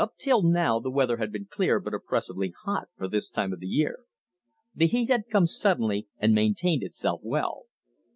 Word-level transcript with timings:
Up 0.03 0.13
till 0.17 0.41
now 0.41 0.79
the 0.79 0.89
weather 0.89 1.17
had 1.17 1.31
been 1.31 1.45
clear 1.45 1.79
but 1.79 1.93
oppressively 1.93 2.51
hot 2.63 2.87
for 2.97 3.07
this 3.07 3.29
time 3.29 3.53
of 3.53 3.61
year. 3.61 3.99
The 4.73 4.87
heat 4.87 5.09
had 5.09 5.25
come 5.31 5.45
suddenly 5.45 6.07
and 6.17 6.33
maintained 6.33 6.81
itself 6.81 7.19
well. 7.23 7.65